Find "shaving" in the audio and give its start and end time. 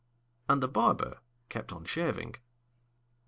1.85-2.33